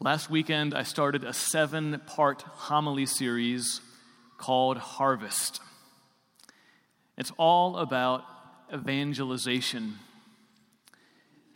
Last 0.00 0.30
weekend, 0.30 0.74
I 0.74 0.84
started 0.84 1.24
a 1.24 1.32
seven 1.32 2.00
part 2.06 2.42
homily 2.42 3.04
series 3.04 3.80
called 4.36 4.78
Harvest. 4.78 5.60
It's 7.16 7.32
all 7.36 7.78
about 7.78 8.22
evangelization. 8.72 9.98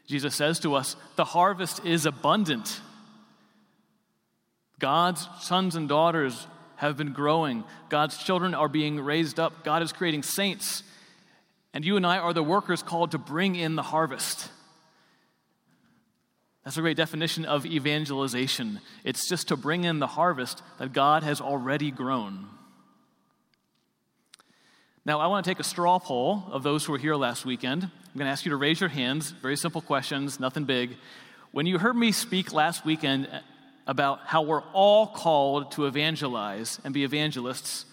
Jesus 0.09 0.35
says 0.35 0.59
to 0.61 0.75
us, 0.75 0.97
The 1.15 1.25
harvest 1.25 1.87
is 1.87 2.05
abundant. 2.05 2.81
God's 4.81 5.29
sons 5.41 5.77
and 5.77 5.89
daughters 5.89 6.49
have 6.75 6.97
been 6.97 7.13
growing. 7.13 7.63
God's 7.91 8.19
children 8.19 8.55
are 8.57 8.69
being 8.69 8.99
raised 8.99 9.39
up. 9.39 9.63
God 9.63 9.83
is 9.83 9.93
creating 9.93 10.25
saints. 10.25 10.83
And 11.73 11.85
you 11.85 11.97
and 11.97 12.05
I 12.05 12.19
are 12.19 12.33
the 12.33 12.43
workers 12.43 12.83
called 12.83 13.13
to 13.13 13.19
bring 13.19 13.55
in 13.55 13.77
the 13.77 13.83
harvest. 13.83 14.51
That's 16.65 16.77
a 16.77 16.81
great 16.81 16.97
definition 16.97 17.45
of 17.45 17.67
evangelization. 17.67 18.81
It's 19.05 19.29
just 19.29 19.49
to 19.49 19.57
bring 19.57 19.85
in 19.85 19.99
the 19.99 20.07
harvest 20.07 20.63
that 20.79 20.93
God 20.93 21.25
has 21.25 21.41
already 21.41 21.91
grown. 21.91 22.47
Now, 25.05 25.19
I 25.19 25.27
want 25.27 25.45
to 25.45 25.51
take 25.51 25.59
a 25.59 25.65
straw 25.65 25.99
poll 25.99 26.45
of 26.53 26.63
those 26.63 26.85
who 26.85 26.93
were 26.93 26.99
here 26.99 27.17
last 27.17 27.45
weekend. 27.45 27.83
I'm 27.83 28.19
going 28.19 28.27
to 28.27 28.31
ask 28.31 28.45
you 28.45 28.51
to 28.51 28.57
raise 28.57 28.79
your 28.79 28.89
hands. 28.89 29.33
Very 29.33 29.57
simple 29.57 29.81
questions, 29.81 30.39
nothing 30.39 30.65
big. 30.65 30.97
When 31.51 31.67
you 31.67 31.79
heard 31.79 31.97
me 31.97 32.13
speak 32.13 32.53
last 32.53 32.85
weekend 32.85 33.29
about 33.87 34.21
how 34.27 34.43
we're 34.43 34.63
all 34.73 35.09
called 35.09 35.73
to 35.73 35.87
evangelize 35.87 36.79
and 36.85 36.95
be 36.95 37.03
evangelists, 37.03 37.85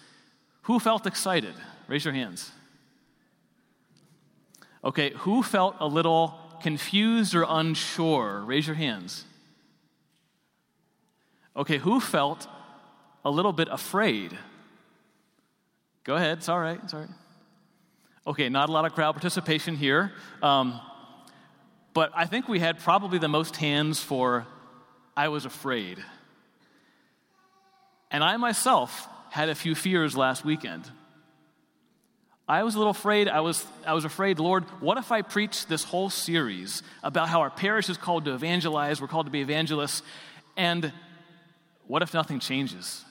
who 0.64 0.80
felt 0.80 1.08
excited? 1.08 1.56
Raise 1.88 2.06
your 2.06 2.14
hands. 2.14 2.52
Okay, 4.84 5.10
who 5.12 5.42
felt 5.42 5.76
a 5.80 5.88
little 5.88 6.39
confused 6.62 7.36
or 7.36 7.46
unsure? 7.48 8.42
Raise 8.42 8.68
your 8.68 8.76
hands. 8.76 9.26
Okay, 11.56 11.78
who 11.78 12.00
felt 12.00 12.48
a 13.26 13.32
little 13.32 13.54
bit 13.54 13.68
afraid? 13.70 14.38
Go 16.04 16.16
ahead, 16.16 16.38
it's 16.38 16.50
all 16.50 16.60
right, 16.60 16.80
it's 16.84 16.94
all 16.94 17.02
right. 17.02 17.10
Okay, 18.26 18.50
not 18.50 18.70
a 18.70 18.72
lot 18.72 18.86
of 18.86 18.94
crowd 18.94 19.14
participation 19.14 19.76
here. 19.76 20.12
Um, 20.42 20.80
but 21.94 22.12
I 22.16 22.26
think 22.26 22.48
we 22.48 22.60
had 22.60 22.80
probably 22.80 23.20
the 23.20 23.28
most 23.28 23.56
hands 23.56 24.00
for 24.02 24.46
I 25.18 25.30
was 25.30 25.46
afraid. 25.46 25.98
And 28.12 28.24
I 28.24 28.38
myself 28.38 29.08
had 29.32 29.50
a 29.50 29.56
few 29.56 29.76
fears 29.76 30.16
last 30.16 30.46
weekend. 30.46 30.90
I 32.50 32.64
was 32.64 32.74
a 32.74 32.80
little 32.80 32.92
afraid. 32.92 33.28
I 33.28 33.42
was, 33.42 33.64
I 33.86 33.94
was 33.94 34.06
afraid, 34.06 34.40
Lord, 34.40 34.64
what 34.82 34.98
if 34.98 35.12
I 35.12 35.22
preach 35.22 35.68
this 35.68 35.84
whole 35.84 36.10
series 36.10 36.82
about 37.04 37.30
how 37.30 37.42
our 37.42 37.52
parish 37.52 37.90
is 37.90 37.98
called 37.98 38.26
to 38.26 38.34
evangelize, 38.34 39.00
we're 39.00 39.08
called 39.08 39.28
to 39.28 39.32
be 39.32 39.42
evangelists, 39.42 40.02
and 40.58 40.92
what 41.86 42.02
if 42.02 42.12
nothing 42.12 42.40
changes? 42.40 43.06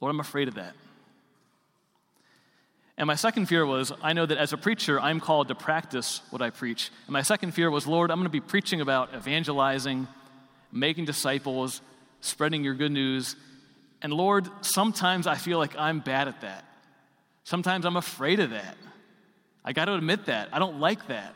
Lord, 0.00 0.14
I'm 0.14 0.20
afraid 0.20 0.48
of 0.48 0.54
that. 0.54 0.72
And 2.96 3.06
my 3.06 3.16
second 3.16 3.46
fear 3.46 3.66
was 3.66 3.92
I 4.02 4.14
know 4.14 4.24
that 4.24 4.38
as 4.38 4.54
a 4.54 4.56
preacher, 4.56 4.98
I'm 4.98 5.20
called 5.20 5.48
to 5.48 5.54
practice 5.54 6.22
what 6.30 6.40
I 6.40 6.48
preach. 6.48 6.90
And 7.06 7.12
my 7.12 7.22
second 7.22 7.52
fear 7.52 7.70
was, 7.70 7.86
Lord, 7.86 8.10
I'm 8.10 8.16
going 8.16 8.24
to 8.24 8.30
be 8.30 8.40
preaching 8.40 8.80
about 8.80 9.14
evangelizing, 9.14 10.08
making 10.72 11.04
disciples, 11.04 11.82
spreading 12.22 12.64
your 12.64 12.74
good 12.74 12.92
news. 12.92 13.36
And 14.00 14.10
Lord, 14.12 14.48
sometimes 14.62 15.26
I 15.26 15.34
feel 15.34 15.58
like 15.58 15.76
I'm 15.76 16.00
bad 16.00 16.28
at 16.28 16.40
that. 16.40 16.64
Sometimes 17.44 17.84
I'm 17.84 17.96
afraid 17.96 18.40
of 18.40 18.50
that. 18.50 18.76
I 19.64 19.72
got 19.72 19.86
to 19.86 19.94
admit 19.94 20.26
that. 20.26 20.48
I 20.52 20.58
don't 20.58 20.80
like 20.80 21.08
that. 21.08 21.34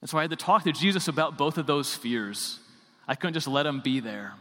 And 0.00 0.08
so 0.08 0.18
I 0.18 0.22
had 0.22 0.30
to 0.30 0.36
talk 0.36 0.64
to 0.64 0.72
Jesus 0.72 1.08
about 1.08 1.36
both 1.36 1.58
of 1.58 1.66
those 1.66 1.94
fears. 1.94 2.60
I 3.06 3.14
couldn't 3.14 3.34
just 3.34 3.48
let 3.48 3.66
him 3.66 3.80
be 3.80 4.00
there. 4.00 4.34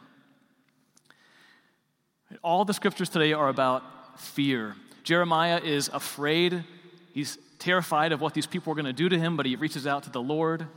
All 2.44 2.66
the 2.66 2.74
scriptures 2.74 3.10
today 3.10 3.34
are 3.34 3.50
about 3.50 4.20
fear. 4.20 4.76
Jeremiah 5.04 5.60
is 5.64 5.90
afraid. 5.94 6.64
He's 7.14 7.38
terrified 7.60 8.12
of 8.12 8.22
what 8.22 8.34
these 8.34 8.46
people 8.46 8.72
are 8.72 8.76
going 8.76 8.86
to 8.86 8.94
do 8.94 9.10
to 9.10 9.18
him, 9.18 9.38
but 9.38 9.46
he 9.46 9.56
reaches 9.56 9.88
out 9.88 10.04
to 10.04 10.10
the 10.10 10.22
Lord. 10.22 10.68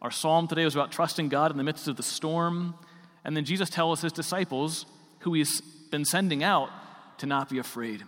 Our 0.00 0.10
psalm 0.10 0.46
today 0.46 0.64
was 0.64 0.74
about 0.74 0.92
trusting 0.92 1.28
God 1.28 1.50
in 1.50 1.56
the 1.56 1.64
midst 1.64 1.88
of 1.88 1.96
the 1.96 2.02
storm. 2.02 2.74
And 3.24 3.36
then 3.36 3.44
Jesus 3.44 3.68
tells 3.68 4.00
his 4.00 4.12
disciples, 4.12 4.86
who 5.20 5.34
he's 5.34 5.60
been 5.90 6.04
sending 6.04 6.44
out, 6.44 6.70
to 7.18 7.26
not 7.26 7.48
be 7.48 7.58
afraid. 7.58 8.04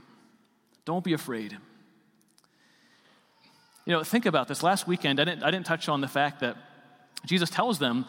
Don't 0.85 1.05
be 1.05 1.13
afraid. 1.13 1.57
You 3.85 3.95
know, 3.95 4.05
think 4.05 4.27
about 4.27 4.49
this. 4.49 4.63
Last 4.63 4.87
weekend, 4.87 5.19
I 5.21 5.25
didn't, 5.25 5.43
I 5.43 5.51
didn't 5.51 5.67
touch 5.67 5.89
on 5.89 6.01
the 6.01 6.09
fact 6.09 6.41
that 6.41 6.57
Jesus 7.27 7.51
tells 7.51 7.79
them 7.79 8.05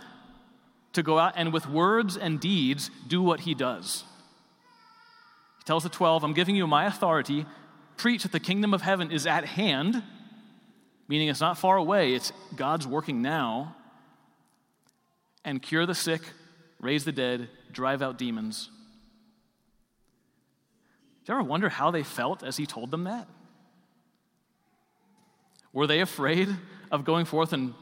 to 0.94 1.04
go 1.04 1.18
out 1.18 1.34
and 1.36 1.54
with 1.54 1.68
words 1.68 2.18
and 2.18 2.40
deeds 2.40 2.90
do 3.08 3.22
what 3.22 3.42
he 3.42 3.54
does. 3.54 4.04
He 5.60 5.64
tells 5.66 5.84
the 5.84 5.90
12, 5.90 6.24
I'm 6.24 6.34
giving 6.34 6.56
you 6.56 6.68
my 6.68 6.86
authority. 6.86 7.46
Preach 7.98 8.24
that 8.24 8.32
the 8.32 8.40
kingdom 8.40 8.74
of 8.74 8.82
heaven 8.82 9.12
is 9.12 9.26
at 9.28 9.46
hand, 9.46 10.04
meaning 11.08 11.28
it's 11.28 11.42
not 11.42 11.58
far 11.58 11.78
away, 11.78 12.14
it's 12.14 12.32
God's 12.56 12.88
working 12.88 13.22
now. 13.22 13.76
And 15.46 15.62
cure 15.62 15.86
the 15.86 15.96
sick, 15.96 16.22
raise 16.82 17.06
the 17.06 17.12
dead, 17.12 17.50
drive 17.72 18.02
out 18.02 18.18
demons. 18.18 18.70
You 21.30 21.36
ever 21.36 21.44
wonder 21.44 21.70
how 21.70 21.92
they 21.92 22.02
felt 22.02 22.42
as 22.42 22.58
he 22.58 22.66
told 22.66 22.90
them 22.90 23.04
that? 23.04 23.28
Were 25.72 25.86
they 25.86 26.00
afraid 26.00 26.50
of 26.92 27.06
going 27.06 27.26
forth 27.26 27.54
and 27.54 27.76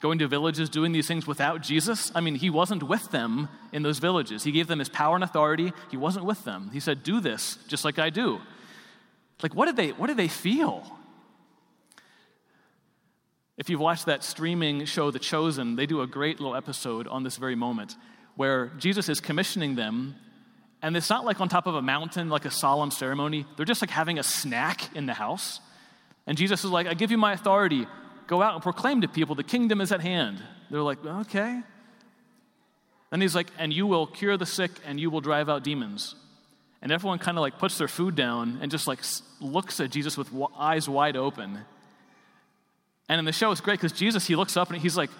going 0.00 0.20
to 0.20 0.28
villages 0.28 0.70
doing 0.70 0.92
these 0.92 1.08
things 1.08 1.26
without 1.26 1.60
Jesus? 1.60 2.12
I 2.14 2.20
mean, 2.20 2.36
he 2.36 2.50
wasn't 2.50 2.84
with 2.84 3.10
them 3.10 3.48
in 3.72 3.82
those 3.82 3.98
villages. 3.98 4.44
He 4.44 4.52
gave 4.52 4.68
them 4.68 4.78
his 4.78 4.88
power 4.88 5.16
and 5.16 5.24
authority. 5.24 5.72
He 5.90 5.96
wasn't 5.96 6.24
with 6.24 6.44
them. 6.44 6.70
He 6.72 6.78
said, 6.78 7.02
"Do 7.02 7.18
this 7.18 7.58
just 7.66 7.84
like 7.84 7.98
I 7.98 8.10
do." 8.10 8.40
Like 9.42 9.56
what 9.56 9.66
did 9.66 9.74
they 9.74 9.90
what 9.90 10.06
did 10.06 10.16
they 10.16 10.28
feel? 10.28 10.96
If 13.56 13.68
you've 13.68 13.80
watched 13.80 14.06
that 14.06 14.22
streaming 14.22 14.84
show 14.84 15.10
The 15.10 15.18
Chosen, 15.18 15.74
they 15.74 15.86
do 15.86 16.00
a 16.00 16.06
great 16.06 16.38
little 16.38 16.54
episode 16.54 17.08
on 17.08 17.24
this 17.24 17.38
very 17.38 17.56
moment 17.56 17.96
where 18.36 18.68
Jesus 18.78 19.08
is 19.08 19.18
commissioning 19.18 19.74
them 19.74 20.14
and 20.84 20.98
it's 20.98 21.08
not 21.08 21.24
like 21.24 21.40
on 21.40 21.48
top 21.48 21.66
of 21.66 21.74
a 21.74 21.80
mountain, 21.80 22.28
like 22.28 22.44
a 22.44 22.50
solemn 22.50 22.90
ceremony. 22.90 23.46
They're 23.56 23.64
just 23.64 23.80
like 23.80 23.88
having 23.88 24.18
a 24.18 24.22
snack 24.22 24.94
in 24.94 25.06
the 25.06 25.14
house. 25.14 25.60
And 26.26 26.36
Jesus 26.36 26.62
is 26.62 26.70
like, 26.70 26.86
I 26.86 26.92
give 26.92 27.10
you 27.10 27.16
my 27.16 27.32
authority. 27.32 27.86
Go 28.26 28.42
out 28.42 28.52
and 28.52 28.62
proclaim 28.62 29.00
to 29.00 29.08
people 29.08 29.34
the 29.34 29.42
kingdom 29.42 29.80
is 29.80 29.92
at 29.92 30.02
hand. 30.02 30.42
They're 30.70 30.82
like, 30.82 31.02
okay. 31.02 31.62
Then 33.08 33.20
he's 33.22 33.34
like, 33.34 33.46
and 33.58 33.72
you 33.72 33.86
will 33.86 34.06
cure 34.06 34.36
the 34.36 34.44
sick 34.44 34.72
and 34.84 35.00
you 35.00 35.08
will 35.08 35.22
drive 35.22 35.48
out 35.48 35.64
demons. 35.64 36.16
And 36.82 36.92
everyone 36.92 37.18
kind 37.18 37.38
of 37.38 37.40
like 37.40 37.58
puts 37.58 37.78
their 37.78 37.88
food 37.88 38.14
down 38.14 38.58
and 38.60 38.70
just 38.70 38.86
like 38.86 38.98
looks 39.40 39.80
at 39.80 39.88
Jesus 39.90 40.18
with 40.18 40.28
eyes 40.54 40.86
wide 40.86 41.16
open. 41.16 41.60
And 43.08 43.18
in 43.18 43.24
the 43.24 43.32
show, 43.32 43.50
it's 43.52 43.62
great 43.62 43.80
because 43.80 43.98
Jesus, 43.98 44.26
he 44.26 44.36
looks 44.36 44.54
up 44.54 44.70
and 44.70 44.82
he's 44.82 44.98
like, 44.98 45.10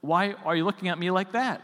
Why 0.00 0.32
are 0.44 0.56
you 0.56 0.64
looking 0.64 0.88
at 0.88 0.98
me 0.98 1.12
like 1.12 1.32
that? 1.32 1.62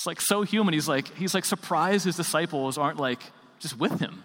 It's 0.00 0.06
like 0.06 0.22
so 0.22 0.40
human. 0.40 0.72
He's 0.72 0.88
like, 0.88 1.14
he's 1.14 1.34
like 1.34 1.44
surprised 1.44 2.06
his 2.06 2.16
disciples 2.16 2.78
aren't 2.78 2.98
like 2.98 3.22
just 3.58 3.78
with 3.78 4.00
him. 4.00 4.22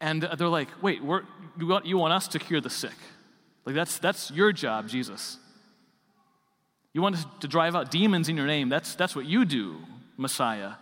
And 0.00 0.22
they're 0.22 0.48
like, 0.48 0.68
wait, 0.80 1.02
you, 1.02 1.66
want, 1.66 1.84
you 1.84 1.98
want 1.98 2.14
us 2.14 2.26
to 2.28 2.38
cure 2.38 2.62
the 2.62 2.70
sick. 2.70 2.94
Like 3.66 3.74
that's, 3.74 3.98
that's 3.98 4.30
your 4.30 4.50
job, 4.50 4.88
Jesus. 4.88 5.36
You 6.94 7.02
want 7.02 7.16
us 7.16 7.26
to 7.40 7.48
drive 7.48 7.76
out 7.76 7.90
demons 7.90 8.30
in 8.30 8.36
your 8.38 8.46
name. 8.46 8.70
That's, 8.70 8.94
that's 8.94 9.14
what 9.14 9.26
you 9.26 9.44
do, 9.44 9.76
Messiah. 10.16 10.72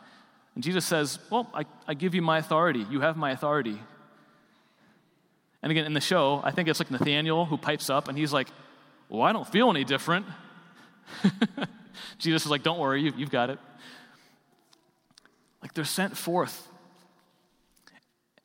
And 0.55 0.63
Jesus 0.63 0.87
says, 0.87 1.19
well, 1.31 1.51
I, 1.53 1.65
I 1.89 1.95
give 1.95 2.15
you 2.15 2.23
my 2.23 2.39
authority. 2.39 2.87
You 2.89 3.01
have 3.01 3.17
my 3.17 3.33
authority. 3.33 3.81
And 5.65 5.73
again, 5.73 5.85
in 5.85 5.95
the 5.95 6.01
show, 6.01 6.41
I 6.45 6.53
think 6.53 6.69
it's 6.69 6.79
like 6.79 6.93
Nathaniel 6.93 7.45
who 7.45 7.57
pipes 7.57 7.91
up 7.91 8.07
and 8.07 8.17
he's 8.17 8.33
like, 8.33 8.47
well, 9.09 9.23
I 9.23 9.33
don't 9.33 9.49
feel 9.49 9.69
any 9.69 9.83
different. 9.83 10.27
Jesus 12.25 12.47
is 12.47 12.51
like, 12.51 12.63
don't 12.63 12.79
worry, 12.79 13.03
you've, 13.03 13.19
you've 13.19 13.31
got 13.31 13.51
it. 13.51 13.59
Like 15.63 15.75
they're 15.75 15.85
sent 15.85 16.17
forth. 16.17 16.67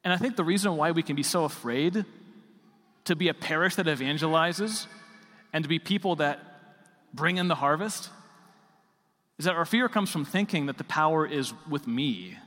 And 0.04 0.14
I 0.14 0.18
think 0.18 0.36
the 0.36 0.44
reason 0.44 0.76
why 0.78 0.92
we 0.92 1.02
can 1.02 1.16
be 1.16 1.24
so 1.24 1.46
afraid 1.46 2.06
to 3.06 3.16
be 3.16 3.30
a 3.30 3.34
parish 3.34 3.76
that 3.76 3.86
evangelizes 3.86 4.86
and 5.54 5.64
to 5.64 5.70
be 5.70 5.80
people 5.80 6.18
that 6.18 6.40
bring 7.14 7.38
in 7.38 7.48
the 7.48 7.56
harvest 7.56 8.10
is 9.38 9.46
that 9.46 9.56
our 9.56 9.66
fear 9.66 9.88
comes 9.88 10.12
from 10.12 10.26
thinking 10.26 10.66
that 10.66 10.78
the 10.78 10.84
power 10.84 11.26
is 11.26 11.54
with 11.70 11.88
me. 11.88 12.38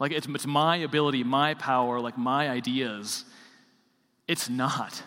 Like 0.00 0.10
it's, 0.10 0.26
it's 0.26 0.46
my 0.46 0.76
ability, 0.78 1.22
my 1.22 1.54
power, 1.54 2.00
like 2.00 2.18
my 2.18 2.48
ideas. 2.48 3.24
It's 4.26 4.50
not. 4.50 5.02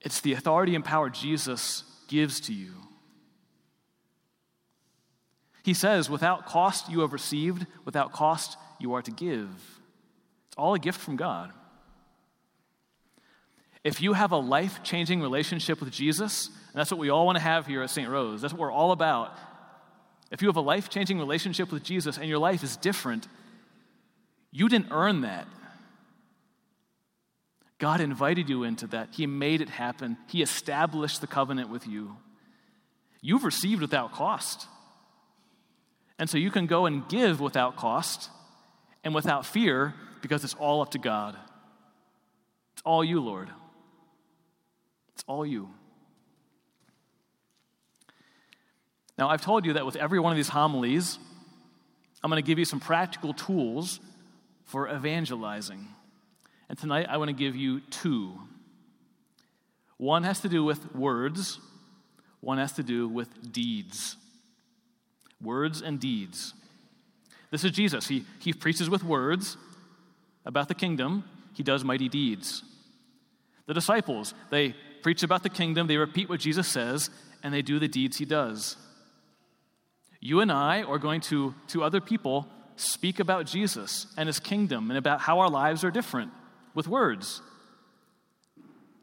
It's 0.00 0.20
the 0.20 0.34
authority 0.34 0.76
and 0.76 0.84
power 0.84 1.10
Jesus 1.10 1.82
gives 2.06 2.40
to 2.42 2.52
you. 2.54 2.74
He 5.64 5.72
says, 5.72 6.10
Without 6.10 6.44
cost 6.44 6.90
you 6.90 7.00
have 7.00 7.14
received, 7.14 7.66
without 7.86 8.12
cost 8.12 8.58
you 8.78 8.92
are 8.92 9.02
to 9.02 9.10
give. 9.10 9.48
It's 10.48 10.56
all 10.58 10.74
a 10.74 10.78
gift 10.78 11.00
from 11.00 11.16
God. 11.16 11.50
If 13.82 14.02
you 14.02 14.12
have 14.12 14.32
a 14.32 14.36
life 14.36 14.82
changing 14.82 15.22
relationship 15.22 15.80
with 15.80 15.90
Jesus, 15.90 16.48
and 16.48 16.74
that's 16.74 16.90
what 16.90 17.00
we 17.00 17.08
all 17.08 17.24
want 17.24 17.36
to 17.36 17.42
have 17.42 17.66
here 17.66 17.82
at 17.82 17.90
St. 17.90 18.08
Rose, 18.08 18.42
that's 18.42 18.52
what 18.52 18.60
we're 18.60 18.70
all 18.70 18.92
about. 18.92 19.36
If 20.30 20.42
you 20.42 20.48
have 20.48 20.56
a 20.56 20.60
life 20.60 20.90
changing 20.90 21.18
relationship 21.18 21.72
with 21.72 21.82
Jesus 21.82 22.18
and 22.18 22.28
your 22.28 22.38
life 22.38 22.62
is 22.62 22.76
different, 22.76 23.26
you 24.52 24.68
didn't 24.68 24.88
earn 24.90 25.22
that. 25.22 25.48
God 27.78 28.02
invited 28.02 28.50
you 28.50 28.64
into 28.64 28.86
that. 28.88 29.08
He 29.12 29.26
made 29.26 29.62
it 29.62 29.70
happen. 29.70 30.18
He 30.28 30.42
established 30.42 31.22
the 31.22 31.26
covenant 31.26 31.70
with 31.70 31.86
you. 31.86 32.16
You've 33.22 33.44
received 33.44 33.80
without 33.80 34.12
cost. 34.12 34.66
And 36.18 36.30
so 36.30 36.38
you 36.38 36.50
can 36.50 36.66
go 36.66 36.86
and 36.86 37.08
give 37.08 37.40
without 37.40 37.76
cost 37.76 38.30
and 39.02 39.14
without 39.14 39.44
fear 39.44 39.94
because 40.22 40.44
it's 40.44 40.54
all 40.54 40.80
up 40.80 40.90
to 40.92 40.98
God. 40.98 41.36
It's 42.72 42.82
all 42.84 43.04
you, 43.04 43.20
Lord. 43.20 43.50
It's 45.14 45.24
all 45.26 45.44
you. 45.44 45.68
Now, 49.16 49.28
I've 49.28 49.42
told 49.42 49.64
you 49.64 49.74
that 49.74 49.86
with 49.86 49.96
every 49.96 50.18
one 50.18 50.32
of 50.32 50.36
these 50.36 50.48
homilies, 50.48 51.18
I'm 52.22 52.30
going 52.30 52.42
to 52.42 52.46
give 52.46 52.58
you 52.58 52.64
some 52.64 52.80
practical 52.80 53.32
tools 53.32 54.00
for 54.64 54.88
evangelizing. 54.88 55.86
And 56.68 56.78
tonight, 56.78 57.06
I 57.08 57.18
want 57.18 57.28
to 57.28 57.34
give 57.34 57.54
you 57.54 57.80
two. 57.80 58.40
One 59.98 60.24
has 60.24 60.40
to 60.40 60.48
do 60.48 60.64
with 60.64 60.94
words, 60.94 61.60
one 62.40 62.58
has 62.58 62.72
to 62.72 62.82
do 62.82 63.08
with 63.08 63.52
deeds. 63.52 64.16
Words 65.42 65.82
and 65.82 66.00
deeds. 66.00 66.54
This 67.50 67.64
is 67.64 67.72
Jesus. 67.72 68.08
He, 68.08 68.24
he 68.40 68.52
preaches 68.52 68.90
with 68.90 69.04
words 69.04 69.56
about 70.46 70.68
the 70.68 70.74
kingdom, 70.74 71.24
he 71.54 71.62
does 71.62 71.84
mighty 71.84 72.08
deeds. 72.08 72.62
The 73.66 73.74
disciples, 73.74 74.34
they 74.50 74.74
preach 75.02 75.22
about 75.22 75.42
the 75.42 75.48
kingdom, 75.48 75.86
they 75.86 75.96
repeat 75.96 76.28
what 76.28 76.40
Jesus 76.40 76.68
says, 76.68 77.10
and 77.42 77.54
they 77.54 77.62
do 77.62 77.78
the 77.78 77.88
deeds 77.88 78.18
he 78.18 78.24
does. 78.24 78.76
You 80.20 80.40
and 80.40 80.50
I 80.50 80.82
are 80.82 80.98
going 80.98 81.20
to, 81.22 81.54
to 81.68 81.84
other 81.84 82.00
people, 82.00 82.48
speak 82.76 83.20
about 83.20 83.46
Jesus 83.46 84.06
and 84.16 84.26
his 84.26 84.40
kingdom 84.40 84.90
and 84.90 84.98
about 84.98 85.20
how 85.20 85.38
our 85.40 85.50
lives 85.50 85.84
are 85.84 85.90
different 85.90 86.32
with 86.74 86.88
words. 86.88 87.40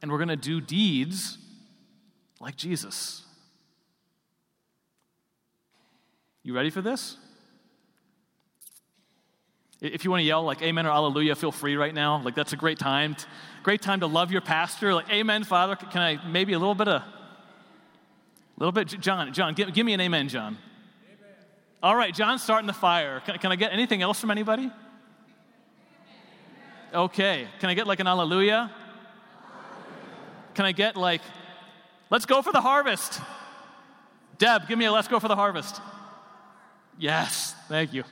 And 0.02 0.12
we're 0.12 0.18
going 0.18 0.30
to 0.30 0.36
do 0.36 0.60
deeds 0.60 1.38
like 2.40 2.56
Jesus. 2.56 3.24
You 6.44 6.56
ready 6.56 6.70
for 6.70 6.82
this? 6.82 7.18
If 9.80 10.04
you 10.04 10.12
want 10.12 10.22
to 10.22 10.26
yell 10.26 10.44
like 10.44 10.62
amen 10.62 10.86
or 10.86 10.92
hallelujah, 10.92 11.36
feel 11.36 11.52
free 11.52 11.76
right 11.76 11.94
now. 11.94 12.22
Like 12.22 12.36
that's 12.36 12.54
a 12.54 12.58
great 12.58 12.80
time. 12.80 13.16
Great 13.64 13.82
time 13.82 14.00
to 14.00 14.08
love 14.08 14.32
your 14.32 14.42
pastor. 14.42 14.94
Like, 14.94 15.10
amen, 15.12 15.44
Father. 15.44 15.76
Can 15.76 16.02
I 16.02 16.28
maybe 16.28 16.54
a 16.54 16.60
little 16.60 16.76
bit 16.76 16.88
of, 16.88 17.02
a 17.02 17.06
little 18.58 18.72
bit, 18.72 18.88
John, 18.88 19.34
John, 19.34 19.54
give, 19.54 19.74
give 19.74 19.86
me 19.86 19.94
an 19.94 20.02
amen, 20.02 20.30
John. 20.30 20.58
Amen. 21.08 21.36
All 21.82 21.96
right, 21.96 22.14
John's 22.14 22.44
starting 22.44 22.68
the 22.68 22.74
fire. 22.74 23.22
Can, 23.26 23.38
can 23.40 23.52
I 23.52 23.56
get 23.56 23.72
anything 23.72 24.02
else 24.02 24.20
from 24.20 24.32
anybody? 24.32 24.72
Okay. 26.94 27.48
Can 27.60 27.70
I 27.70 27.74
get 27.74 27.88
like 27.88 28.00
an 28.00 28.08
hallelujah? 28.08 28.72
Can 30.54 30.66
I 30.66 30.74
get 30.74 30.98
like, 30.98 31.22
let's 32.10 32.26
go 32.26 32.42
for 32.42 32.52
the 32.52 32.62
harvest? 32.62 33.22
Deb, 34.38 34.68
give 34.68 34.78
me 34.78 34.86
a 34.86 34.92
let's 34.92 35.08
go 35.08 35.20
for 35.20 35.28
the 35.28 35.36
harvest. 35.36 35.82
Yes, 37.02 37.56
thank 37.68 37.94
you. 37.94 38.04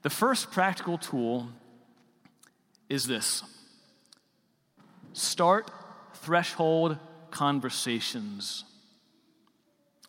The 0.00 0.08
first 0.08 0.50
practical 0.50 0.96
tool 0.96 1.50
is 2.88 3.06
this 3.06 3.42
start 5.12 5.70
threshold 6.14 6.96
conversations. 7.30 8.64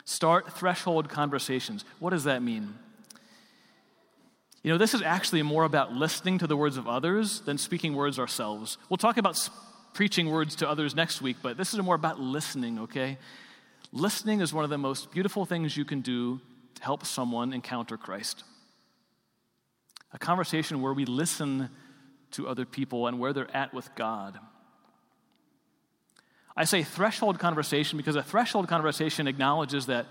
Start 0.05 0.53
threshold 0.53 1.09
conversations. 1.09 1.83
What 1.99 2.11
does 2.11 2.23
that 2.23 2.41
mean? 2.41 2.73
You 4.63 4.71
know, 4.71 4.77
this 4.77 4.93
is 4.93 5.01
actually 5.01 5.41
more 5.41 5.65
about 5.65 5.91
listening 5.91 6.37
to 6.37 6.47
the 6.47 6.55
words 6.55 6.77
of 6.77 6.87
others 6.87 7.41
than 7.41 7.57
speaking 7.57 7.95
words 7.95 8.17
ourselves. 8.17 8.77
We'll 8.87 8.95
talk 8.95 9.17
about 9.17 9.49
preaching 9.93 10.29
words 10.29 10.55
to 10.55 10.69
others 10.69 10.95
next 10.95 11.21
week, 11.21 11.35
but 11.41 11.57
this 11.57 11.73
is 11.73 11.81
more 11.81 11.95
about 11.95 12.17
listening, 12.17 12.79
okay? 12.79 13.17
Listening 13.91 14.41
is 14.41 14.53
one 14.53 14.63
of 14.63 14.69
the 14.69 14.77
most 14.77 15.11
beautiful 15.11 15.45
things 15.45 15.75
you 15.75 15.85
can 15.85 16.01
do 16.01 16.39
to 16.75 16.83
help 16.83 17.05
someone 17.05 17.53
encounter 17.53 17.97
Christ. 17.97 18.43
A 20.13 20.19
conversation 20.19 20.81
where 20.81 20.93
we 20.93 21.05
listen 21.05 21.69
to 22.31 22.47
other 22.47 22.65
people 22.65 23.07
and 23.07 23.19
where 23.19 23.33
they're 23.33 23.55
at 23.55 23.73
with 23.73 23.89
God. 23.95 24.39
I 26.55 26.65
say 26.65 26.83
threshold 26.83 27.39
conversation 27.39 27.97
because 27.97 28.15
a 28.15 28.23
threshold 28.23 28.67
conversation 28.67 29.27
acknowledges 29.27 29.87
that 29.87 30.05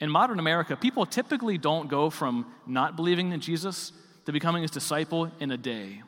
in 0.00 0.10
modern 0.10 0.38
America, 0.38 0.76
people 0.76 1.06
typically 1.06 1.58
don't 1.58 1.88
go 1.88 2.10
from 2.10 2.46
not 2.66 2.96
believing 2.96 3.32
in 3.32 3.40
Jesus 3.40 3.92
to 4.26 4.32
becoming 4.32 4.62
his 4.62 4.70
disciple 4.70 5.30
in 5.40 5.50
a 5.50 5.56
day. 5.56 6.02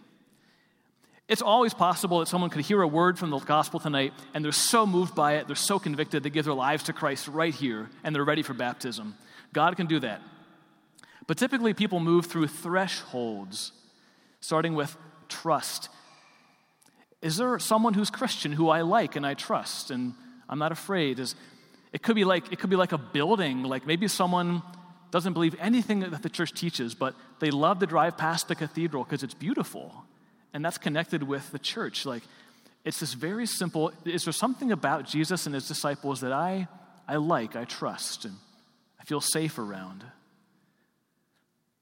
It's 1.31 1.43
always 1.43 1.73
possible 1.73 2.19
that 2.19 2.27
someone 2.27 2.51
could 2.51 2.65
hear 2.65 2.83
a 2.83 2.89
word 2.89 3.17
from 3.17 3.31
the 3.31 3.39
gospel 3.39 3.79
tonight 3.79 4.13
and 4.35 4.45
they're 4.45 4.51
so 4.51 4.85
moved 4.85 5.15
by 5.15 5.37
it, 5.37 5.47
they're 5.47 5.55
so 5.55 5.79
convicted, 5.79 6.25
they 6.25 6.31
give 6.31 6.45
their 6.45 6.55
lives 6.55 6.83
to 6.85 6.93
Christ 6.93 7.29
right 7.29 7.55
here 7.55 7.89
and 8.03 8.13
they're 8.13 8.25
ready 8.25 8.43
for 8.43 8.53
baptism. 8.53 9.15
God 9.53 9.77
can 9.77 9.87
do 9.87 10.01
that. 10.01 10.21
But 11.29 11.39
typically, 11.39 11.73
people 11.73 12.01
move 12.01 12.27
through 12.27 12.49
thresholds, 12.49 13.71
starting 14.41 14.75
with 14.75 14.97
trust. 15.29 15.89
Is 17.23 17.37
there 17.37 17.61
someone 17.61 17.95
who's 17.95 18.11
Christian 18.11 18.51
who 18.51 18.69
I 18.69 18.81
like 18.81 19.15
and 19.15 19.25
I 19.25 19.35
trust 19.35 19.93
and 19.93 20.15
I'm 20.49 20.59
not 20.59 20.73
afraid? 20.73 21.21
Is, 21.21 21.37
it, 21.93 22.03
could 22.03 22.17
be 22.17 22.25
like, 22.25 22.53
it 22.53 22.59
could 22.59 22.71
be 22.71 22.77
like 22.77 22.91
a 22.91 22.99
building, 22.99 23.63
like 23.63 23.87
maybe 23.87 24.09
someone 24.09 24.63
doesn't 25.13 25.35
believe 25.35 25.55
anything 25.61 26.01
that 26.01 26.25
the 26.25 26.29
church 26.29 26.55
teaches, 26.55 26.97
but 26.97 27.15
they 27.39 27.53
love 27.53 27.79
to 27.79 27.87
drive 27.87 28.19
past 28.19 28.49
the 28.49 28.57
cathedral 28.57 29.05
because 29.05 29.23
it's 29.23 29.35
beautiful 29.35 30.07
and 30.53 30.65
that's 30.65 30.79
connected 30.79 31.23
with 31.23 31.51
the 31.53 31.59
church. 31.59 32.05
Like, 32.07 32.23
it's 32.85 33.01
this 33.01 33.15
very 33.15 33.47
simple 33.47 33.93
is 34.05 34.25
there 34.25 34.33
something 34.33 34.73
about 34.73 35.07
Jesus 35.07 35.47
and 35.47 35.55
his 35.55 35.69
disciples 35.69 36.21
that 36.21 36.33
I, 36.33 36.69
I 37.07 37.17
like, 37.17 37.57
I 37.57 37.65
trust, 37.65 38.25
and 38.25 38.35
I 39.01 39.05
feel 39.05 39.21
safe 39.21 39.59
around? 39.59 40.05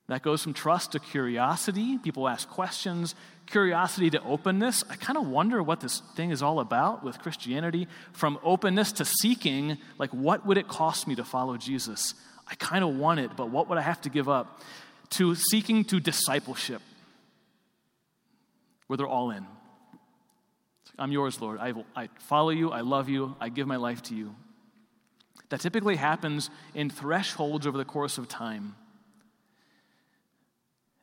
That 0.09 0.23
goes 0.23 0.43
from 0.43 0.55
trust 0.55 0.93
to 0.93 1.01
curiosity. 1.01 1.99
People 1.99 2.29
ask 2.29 2.49
questions, 2.49 3.15
curiosity 3.45 4.09
to 4.11 4.23
openness. 4.23 4.83
I 4.89 4.97
kind 4.97 5.19
of 5.19 5.29
wonder 5.29 5.63
what 5.63 5.81
this 5.81 6.01
thing 6.17 6.31
is 6.31 6.43
all 6.43 6.61
about 6.61 7.05
with 7.05 7.19
Christianity. 7.19 7.89
From 8.13 8.39
openness 8.43 8.93
to 8.93 9.05
seeking, 9.05 9.77
like, 9.99 10.11
what 10.11 10.47
would 10.47 10.57
it 10.57 10.67
cost 10.67 11.07
me 11.07 11.15
to 11.17 11.25
follow 11.25 11.59
Jesus? 11.59 12.15
I 12.47 12.55
kind 12.55 12.85
of 12.85 12.97
want 12.97 13.21
it, 13.21 13.33
but 13.37 13.51
what 13.51 13.69
would 13.69 13.77
I 13.77 13.83
have 13.83 14.01
to 14.03 14.09
give 14.09 14.31
up? 14.31 14.63
To 15.11 15.35
seeking 15.35 15.85
to 15.85 16.01
discipleship 16.01 16.81
where 18.89 18.97
they're 18.97 19.07
all 19.07 19.31
in. 19.31 19.47
I'm 20.99 21.13
yours, 21.13 21.41
Lord. 21.41 21.61
I, 21.61 21.73
I 21.95 22.09
follow 22.19 22.51
you. 22.51 22.71
I 22.71 22.81
love 22.81 23.09
you. 23.09 23.37
I 23.41 23.51
give 23.51 23.69
my 23.69 23.77
life 23.77 24.03
to 24.05 24.15
you. 24.15 24.35
That 25.51 25.61
typically 25.61 25.97
happens 25.97 26.51
in 26.75 26.91
thresholds 26.91 27.67
over 27.67 27.79
the 27.79 27.85
course 27.85 28.19
of 28.19 28.29
time. 28.29 28.75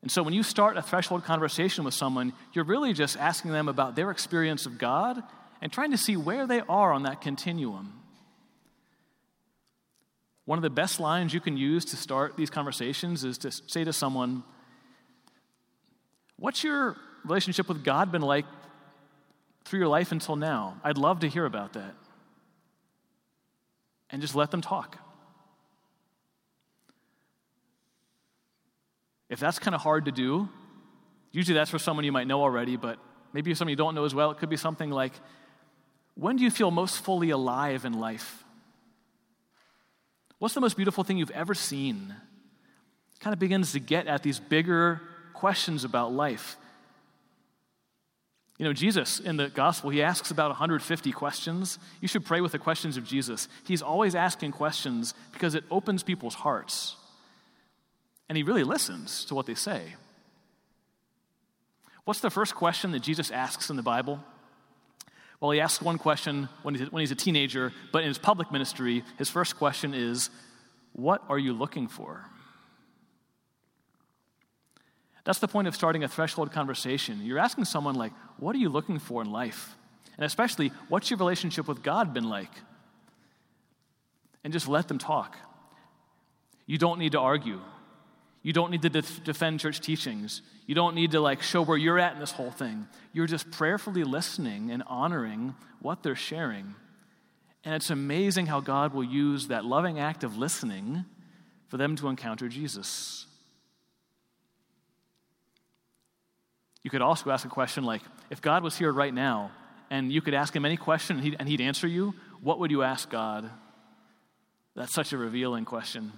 And 0.02 0.12
so 0.12 0.22
when 0.22 0.34
you 0.34 0.44
start 0.44 0.78
a 0.78 0.84
threshold 0.84 1.24
conversation 1.24 1.84
with 1.84 1.94
someone, 1.94 2.34
you're 2.54 2.66
really 2.66 2.94
just 2.94 3.18
asking 3.18 3.52
them 3.52 3.68
about 3.68 3.96
their 3.96 4.12
experience 4.12 4.66
of 4.66 4.78
God 4.78 5.24
and 5.62 5.72
trying 5.72 5.92
to 5.92 5.98
see 5.98 6.16
where 6.16 6.46
they 6.46 6.62
are 6.70 6.92
on 6.92 7.04
that 7.04 7.22
continuum. 7.22 7.94
One 10.44 10.60
of 10.60 10.64
the 10.64 10.70
best 10.70 11.00
lines 11.00 11.34
you 11.34 11.40
can 11.40 11.58
use 11.58 11.86
to 11.86 11.96
start 11.96 12.38
these 12.38 12.52
conversations 12.52 13.24
is 13.24 13.40
to 13.40 13.52
say 13.52 13.84
to 13.84 13.94
someone, 13.94 14.44
What's 16.38 16.64
your 16.64 16.98
relationship 17.26 17.68
with 17.68 17.84
God 17.84 18.12
been 18.12 18.22
like 18.22 18.46
through 19.66 19.80
your 19.80 19.88
life 19.88 20.12
until 20.12 20.36
now? 20.36 20.80
I'd 20.84 20.98
love 20.98 21.22
to 21.22 21.28
hear 21.28 21.46
about 21.46 21.74
that. 21.74 21.96
And 24.10 24.22
just 24.22 24.36
let 24.36 24.52
them 24.52 24.62
talk. 24.62 25.00
If 29.30 29.40
that's 29.40 29.60
kind 29.60 29.74
of 29.74 29.82
hard 29.82 30.06
to 30.06 30.12
do, 30.12 30.48
usually 31.32 31.56
that's 31.56 31.72
for 31.72 31.80
someone 31.80 32.06
you 32.06 32.12
might 32.12 32.28
know 32.28 32.42
already, 32.42 32.78
but 32.78 33.00
maybe 33.34 33.54
someone 33.56 33.72
you 33.72 33.76
don't 33.76 33.96
know 33.96 34.06
as 34.06 34.14
well. 34.14 34.32
It 34.32 34.38
could 34.38 34.50
be 34.50 34.58
something 34.58 34.92
like, 34.92 35.14
When 36.14 36.38
do 36.38 36.44
you 36.44 36.52
feel 36.52 36.72
most 36.72 37.04
fully 37.04 37.32
alive 37.32 37.86
in 37.86 37.94
life? 37.94 38.44
What's 40.38 40.54
the 40.54 40.62
most 40.62 40.76
beautiful 40.76 41.04
thing 41.04 41.18
you've 41.18 41.32
ever 41.32 41.54
seen? 41.54 42.16
It 43.14 43.20
kind 43.20 43.34
of 43.34 43.40
begins 43.40 43.72
to 43.72 43.80
get 43.80 44.08
at 44.08 44.22
these 44.22 44.40
bigger 44.40 45.02
questions 45.34 45.84
about 45.84 46.14
life. 46.14 46.58
You 48.58 48.66
know, 48.66 48.74
Jesus 48.74 49.20
in 49.20 49.36
the 49.36 49.50
gospel, 49.50 49.90
he 49.90 50.02
asks 50.02 50.32
about 50.32 50.50
150 50.50 51.12
questions. 51.12 51.78
You 52.00 52.08
should 52.08 52.26
pray 52.26 52.40
with 52.40 52.54
the 52.54 52.60
questions 52.60 52.96
of 52.96 53.04
Jesus. 53.06 53.50
He's 53.66 53.82
always 53.82 54.16
asking 54.16 54.52
questions 54.52 55.14
because 55.34 55.56
it 55.56 55.66
opens 55.70 56.04
people's 56.04 56.36
hearts. 56.36 56.96
And 58.30 58.38
he 58.38 58.44
really 58.44 58.64
listens 58.64 59.26
to 59.26 59.36
what 59.36 59.46
they 59.46 59.56
say. 59.56 59.96
What's 62.06 62.22
the 62.22 62.30
first 62.30 62.56
question 62.56 62.92
that 62.92 63.02
Jesus 63.02 63.30
asks 63.30 63.70
in 63.70 63.76
the 63.76 63.84
Bible? 63.84 64.24
Well, 65.42 65.52
he 65.52 65.60
asks 65.60 65.82
one 65.82 65.98
question 65.98 66.48
when 66.64 66.76
he's, 66.76 66.92
when 66.92 67.02
he's 67.02 67.12
a 67.12 67.16
teenager, 67.16 67.74
but 67.92 68.04
in 68.04 68.08
his 68.08 68.18
public 68.18 68.52
ministry, 68.52 69.04
his 69.18 69.30
first 69.30 69.58
question 69.58 69.94
is, 69.94 70.30
What 70.94 71.24
are 71.28 71.38
you 71.38 71.52
looking 71.52 71.88
for? 71.88 72.26
That's 75.26 75.40
the 75.40 75.48
point 75.48 75.68
of 75.68 75.76
starting 75.76 76.04
a 76.04 76.08
threshold 76.08 76.52
conversation. 76.52 77.20
You're 77.24 77.40
asking 77.40 77.66
someone, 77.66 77.96
like, 77.96 78.14
What 78.38 78.56
are 78.56 78.60
you 78.60 78.70
looking 78.70 79.00
for 79.00 79.22
in 79.22 79.32
life? 79.32 79.76
And 80.18 80.26
especially, 80.26 80.72
what's 80.88 81.10
your 81.10 81.18
relationship 81.18 81.68
with 81.68 81.84
God 81.84 82.14
been 82.14 82.30
like? 82.30 82.52
And 84.44 84.54
just 84.54 84.68
let 84.68 84.88
them 84.88 85.00
talk. 85.00 85.36
You 86.68 86.78
don't 86.78 87.00
need 87.00 87.12
to 87.14 87.20
argue. 87.20 87.60
You 88.44 88.54
don't 88.54 88.70
need 88.70 88.84
to 88.84 88.90
def- 88.90 89.24
defend 89.24 89.60
church 89.60 89.82
teachings. 89.82 90.44
You 90.68 90.76
don't 90.76 90.94
need 90.94 91.12
to 91.12 91.20
like 91.20 91.42
show 91.42 91.64
where 91.64 91.78
you're 91.78 92.00
at 92.00 92.14
in 92.14 92.20
this 92.20 92.32
whole 92.32 92.52
thing. 92.52 92.88
You're 93.12 93.26
just 93.26 93.50
prayerfully 93.50 94.04
listening 94.04 94.70
and 94.70 94.84
honoring 94.86 95.56
what 95.82 96.04
they're 96.04 96.16
sharing. 96.16 96.76
And 97.64 97.74
it's 97.74 97.90
amazing 97.90 98.46
how 98.46 98.60
God 98.60 98.94
will 98.94 99.04
use 99.04 99.48
that 99.48 99.66
loving 99.66 100.00
act 100.00 100.24
of 100.24 100.38
listening 100.38 101.06
for 101.68 101.78
them 101.78 101.96
to 101.96 102.08
encounter 102.08 102.48
Jesus. 102.48 103.26
You 106.86 106.92
could 106.92 107.02
also 107.02 107.32
ask 107.32 107.44
a 107.44 107.50
question 107.50 107.84
like 107.84 108.04
if 108.30 108.44
God 108.44 108.62
was 108.62 108.78
here 108.78 108.92
right 108.92 109.12
now 109.12 109.50
and 109.90 110.12
you 110.12 110.22
could 110.22 110.36
ask 110.36 110.56
him 110.56 110.66
any 110.66 110.78
question 110.78 111.16
and 111.16 111.26
he'd, 111.26 111.36
and 111.40 111.50
he'd 111.50 111.60
answer 111.60 111.88
you, 111.88 112.14
what 112.44 112.60
would 112.60 112.70
you 112.70 112.84
ask 112.84 113.10
God? 113.10 113.50
That's 114.76 114.94
such 114.94 115.12
a 115.12 115.18
revealing 115.18 115.66
question 115.66 116.14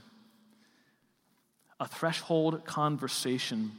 a 1.79 1.87
threshold 1.87 2.65
conversation. 2.65 3.71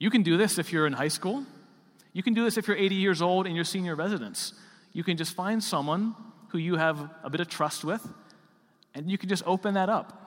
You 0.00 0.10
can 0.10 0.24
do 0.24 0.36
this 0.36 0.58
if 0.58 0.72
you're 0.72 0.88
in 0.88 0.94
high 0.94 1.08
school. 1.08 1.44
You 2.12 2.24
can 2.24 2.34
do 2.34 2.42
this 2.42 2.56
if 2.56 2.66
you're 2.66 2.76
80 2.76 2.96
years 2.96 3.22
old 3.22 3.46
in 3.46 3.54
your 3.54 3.64
senior 3.64 3.94
residence. 3.94 4.52
You 4.92 5.04
can 5.04 5.16
just 5.16 5.36
find 5.36 5.62
someone 5.62 6.16
who 6.48 6.58
you 6.58 6.74
have 6.76 7.08
a 7.22 7.30
bit 7.30 7.40
of 7.40 7.48
trust 7.48 7.84
with, 7.84 8.04
and 8.94 9.10
you 9.10 9.18
can 9.18 9.28
just 9.28 9.42
open 9.46 9.74
that 9.74 9.90
up. 9.90 10.18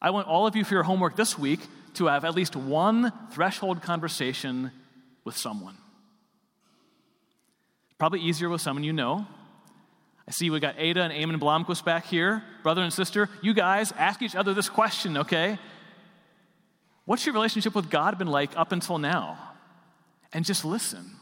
I 0.00 0.10
want 0.10 0.28
all 0.28 0.46
of 0.46 0.54
you 0.56 0.64
for 0.64 0.74
your 0.74 0.84
homework 0.84 1.16
this 1.16 1.36
week 1.36 1.60
to 1.94 2.06
have 2.06 2.24
at 2.24 2.34
least 2.34 2.56
one 2.56 3.12
threshold 3.30 3.82
conversation 3.82 4.70
with 5.24 5.36
someone. 5.36 5.76
Probably 7.98 8.20
easier 8.20 8.48
with 8.48 8.60
someone 8.60 8.84
you 8.84 8.92
know, 8.92 9.26
I 10.26 10.30
see 10.30 10.50
we 10.50 10.60
got 10.60 10.76
Ada 10.78 11.02
and 11.02 11.12
Eamon 11.12 11.40
Blomquist 11.40 11.84
back 11.84 12.06
here, 12.06 12.42
brother 12.62 12.82
and 12.82 12.92
sister. 12.92 13.28
You 13.42 13.54
guys 13.54 13.92
ask 13.92 14.22
each 14.22 14.36
other 14.36 14.54
this 14.54 14.68
question, 14.68 15.18
okay? 15.18 15.58
What's 17.04 17.26
your 17.26 17.34
relationship 17.34 17.74
with 17.74 17.90
God 17.90 18.18
been 18.18 18.28
like 18.28 18.56
up 18.56 18.72
until 18.72 18.98
now? 18.98 19.38
And 20.32 20.44
just 20.44 20.64
listen. 20.64 21.16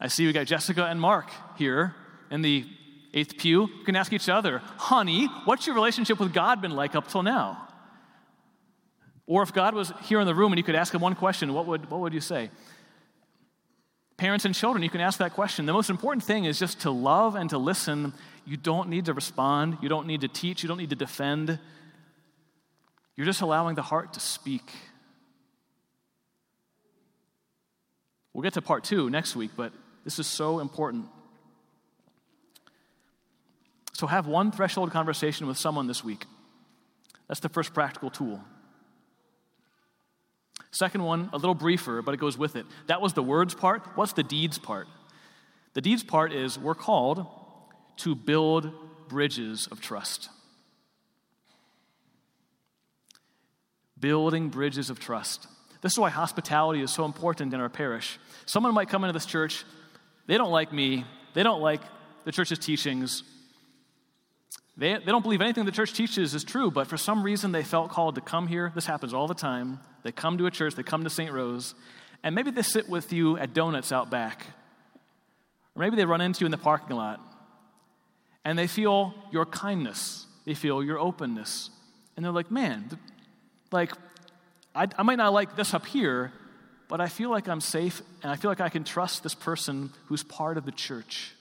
I 0.00 0.08
see 0.08 0.26
we 0.26 0.32
got 0.32 0.46
Jessica 0.46 0.84
and 0.84 1.00
Mark 1.00 1.30
here 1.56 1.94
in 2.30 2.42
the 2.42 2.66
eighth 3.14 3.38
pew. 3.38 3.68
You 3.78 3.84
can 3.84 3.96
ask 3.96 4.12
each 4.12 4.28
other, 4.28 4.58
honey, 4.76 5.26
what's 5.44 5.66
your 5.66 5.76
relationship 5.76 6.18
with 6.18 6.34
God 6.34 6.60
been 6.60 6.72
like 6.72 6.96
up 6.96 7.08
till 7.08 7.22
now? 7.22 7.68
Or 9.26 9.42
if 9.42 9.52
God 9.52 9.74
was 9.74 9.92
here 10.04 10.20
in 10.20 10.26
the 10.26 10.34
room 10.34 10.52
and 10.52 10.58
you 10.58 10.64
could 10.64 10.74
ask 10.74 10.92
him 10.92 11.00
one 11.00 11.14
question, 11.14 11.54
what 11.54 11.66
would, 11.66 11.90
what 11.90 12.00
would 12.00 12.12
you 12.12 12.20
say? 12.20 12.50
Parents 14.16 14.44
and 14.44 14.54
children, 14.54 14.82
you 14.82 14.90
can 14.90 15.00
ask 15.00 15.18
that 15.18 15.32
question. 15.32 15.66
The 15.66 15.72
most 15.72 15.90
important 15.90 16.22
thing 16.22 16.44
is 16.44 16.58
just 16.58 16.80
to 16.82 16.90
love 16.90 17.34
and 17.34 17.50
to 17.50 17.58
listen. 17.58 18.12
You 18.46 18.56
don't 18.56 18.88
need 18.88 19.06
to 19.06 19.12
respond, 19.12 19.78
you 19.80 19.88
don't 19.88 20.06
need 20.06 20.20
to 20.20 20.28
teach, 20.28 20.62
you 20.62 20.68
don't 20.68 20.78
need 20.78 20.90
to 20.90 20.96
defend. 20.96 21.58
You're 23.16 23.26
just 23.26 23.40
allowing 23.40 23.74
the 23.74 23.82
heart 23.82 24.12
to 24.12 24.20
speak. 24.20 24.70
We'll 28.32 28.42
get 28.42 28.54
to 28.54 28.62
part 28.62 28.84
two 28.84 29.10
next 29.10 29.36
week, 29.36 29.52
but 29.56 29.72
this 30.04 30.18
is 30.18 30.26
so 30.26 30.58
important. 30.58 31.06
So, 33.92 34.08
have 34.08 34.26
one 34.26 34.50
threshold 34.50 34.90
conversation 34.90 35.46
with 35.46 35.56
someone 35.56 35.86
this 35.86 36.02
week. 36.02 36.24
That's 37.28 37.40
the 37.40 37.48
first 37.48 37.72
practical 37.72 38.10
tool. 38.10 38.40
Second 40.74 41.04
one, 41.04 41.30
a 41.32 41.36
little 41.36 41.54
briefer, 41.54 42.02
but 42.02 42.14
it 42.14 42.20
goes 42.20 42.36
with 42.36 42.56
it. 42.56 42.66
That 42.88 43.00
was 43.00 43.12
the 43.12 43.22
words 43.22 43.54
part. 43.54 43.82
What's 43.94 44.12
the 44.12 44.24
deeds 44.24 44.58
part? 44.58 44.88
The 45.74 45.80
deeds 45.80 46.02
part 46.02 46.32
is 46.32 46.58
we're 46.58 46.74
called 46.74 47.24
to 47.98 48.16
build 48.16 48.72
bridges 49.08 49.68
of 49.70 49.80
trust. 49.80 50.30
Building 54.00 54.48
bridges 54.48 54.90
of 54.90 54.98
trust. 54.98 55.46
This 55.80 55.92
is 55.92 55.98
why 55.98 56.10
hospitality 56.10 56.80
is 56.82 56.90
so 56.90 57.04
important 57.04 57.54
in 57.54 57.60
our 57.60 57.68
parish. 57.68 58.18
Someone 58.44 58.74
might 58.74 58.88
come 58.88 59.04
into 59.04 59.12
this 59.12 59.26
church, 59.26 59.64
they 60.26 60.36
don't 60.36 60.50
like 60.50 60.72
me, 60.72 61.04
they 61.34 61.44
don't 61.44 61.60
like 61.60 61.82
the 62.24 62.32
church's 62.32 62.58
teachings, 62.58 63.22
they, 64.76 64.94
they 64.94 65.04
don't 65.04 65.22
believe 65.22 65.40
anything 65.40 65.64
the 65.64 65.72
church 65.72 65.92
teaches 65.92 66.34
is 66.34 66.42
true, 66.42 66.70
but 66.70 66.88
for 66.88 66.96
some 66.96 67.22
reason 67.22 67.52
they 67.52 67.62
felt 67.62 67.90
called 67.90 68.16
to 68.16 68.20
come 68.20 68.48
here. 68.48 68.72
This 68.74 68.86
happens 68.86 69.14
all 69.14 69.28
the 69.28 69.34
time. 69.34 69.78
They 70.02 70.12
come 70.12 70.36
to 70.38 70.46
a 70.46 70.50
church, 70.50 70.74
they 70.74 70.82
come 70.82 71.04
to 71.04 71.10
St. 71.10 71.32
Rose, 71.32 71.74
and 72.22 72.34
maybe 72.34 72.50
they 72.50 72.62
sit 72.62 72.88
with 72.88 73.12
you 73.12 73.38
at 73.38 73.54
donuts 73.54 73.92
out 73.92 74.10
back. 74.10 74.46
Or 75.74 75.80
maybe 75.80 75.96
they 75.96 76.04
run 76.04 76.20
into 76.20 76.40
you 76.40 76.46
in 76.46 76.50
the 76.50 76.58
parking 76.58 76.96
lot. 76.96 77.20
And 78.44 78.58
they 78.58 78.66
feel 78.66 79.14
your 79.30 79.46
kindness, 79.46 80.26
they 80.44 80.54
feel 80.54 80.82
your 80.82 80.98
openness. 80.98 81.70
And 82.16 82.24
they're 82.24 82.32
like, 82.32 82.50
man, 82.50 82.98
like, 83.72 83.92
I, 84.74 84.88
I 84.98 85.02
might 85.02 85.16
not 85.16 85.32
like 85.32 85.56
this 85.56 85.72
up 85.72 85.86
here, 85.86 86.32
but 86.88 87.00
I 87.00 87.08
feel 87.08 87.30
like 87.30 87.48
I'm 87.48 87.60
safe 87.60 88.02
and 88.22 88.30
I 88.30 88.36
feel 88.36 88.50
like 88.50 88.60
I 88.60 88.68
can 88.68 88.84
trust 88.84 89.22
this 89.22 89.34
person 89.34 89.90
who's 90.06 90.22
part 90.22 90.58
of 90.58 90.64
the 90.64 90.72
church. 90.72 91.32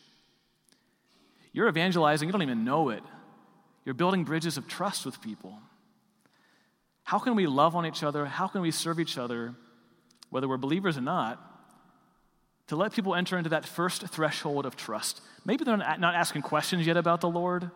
You're 1.51 1.67
evangelizing, 1.67 2.27
you 2.27 2.31
don't 2.31 2.41
even 2.41 2.63
know 2.63 2.89
it. 2.89 3.03
You're 3.85 3.95
building 3.95 4.23
bridges 4.23 4.57
of 4.57 4.67
trust 4.67 5.05
with 5.05 5.21
people. 5.21 5.59
How 7.03 7.19
can 7.19 7.35
we 7.35 7.47
love 7.47 7.75
on 7.75 7.85
each 7.85 8.03
other? 8.03 8.25
How 8.25 8.47
can 8.47 8.61
we 8.61 8.71
serve 8.71 8.99
each 8.99 9.17
other, 9.17 9.55
whether 10.29 10.47
we're 10.47 10.57
believers 10.57 10.97
or 10.97 11.01
not, 11.01 11.39
to 12.67 12.77
let 12.77 12.93
people 12.93 13.13
enter 13.13 13.37
into 13.37 13.49
that 13.49 13.65
first 13.65 14.07
threshold 14.07 14.65
of 14.65 14.75
trust? 14.75 15.21
Maybe 15.45 15.65
they're 15.65 15.77
not 15.77 16.15
asking 16.15 16.43
questions 16.43 16.87
yet 16.87 16.95
about 16.95 17.21
the 17.21 17.29
Lord. 17.29 17.69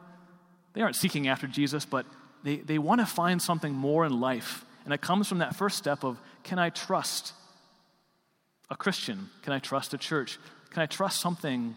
They 0.73 0.81
aren't 0.81 0.95
seeking 0.95 1.27
after 1.27 1.47
Jesus, 1.47 1.85
but 1.85 2.05
they, 2.43 2.57
they 2.57 2.77
want 2.77 3.01
to 3.01 3.05
find 3.05 3.41
something 3.41 3.73
more 3.73 4.05
in 4.05 4.19
life. 4.21 4.63
And 4.85 4.93
it 4.93 5.01
comes 5.01 5.27
from 5.27 5.39
that 5.39 5.55
first 5.55 5.77
step 5.77 6.05
of 6.05 6.17
can 6.43 6.59
I 6.59 6.69
trust 6.69 7.33
a 8.69 8.75
Christian? 8.75 9.29
Can 9.41 9.51
I 9.51 9.59
trust 9.59 9.93
a 9.93 9.97
church? 9.97 10.39
Can 10.69 10.81
I 10.81 10.85
trust 10.85 11.19
something 11.19 11.75